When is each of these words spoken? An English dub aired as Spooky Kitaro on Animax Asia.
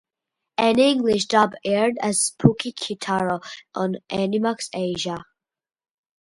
An 0.57 0.79
English 0.79 1.27
dub 1.27 1.53
aired 1.63 1.99
as 2.01 2.19
Spooky 2.21 2.73
Kitaro 2.73 3.39
on 3.75 3.97
Animax 4.09 4.67
Asia. 4.73 5.25